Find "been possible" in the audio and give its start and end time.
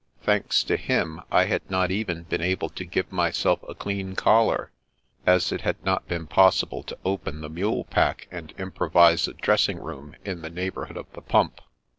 6.07-6.81